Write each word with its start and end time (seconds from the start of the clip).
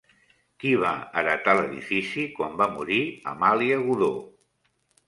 Qui 0.63 0.71
va 0.83 0.93
heretar 1.21 1.55
l'edifici 1.59 2.27
quan 2.41 2.59
va 2.63 2.71
morir 2.79 3.01
Amàlia 3.35 3.83
Godó? 3.89 4.15